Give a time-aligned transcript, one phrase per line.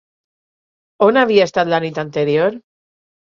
[1.07, 2.57] On havia estat la nit anterior?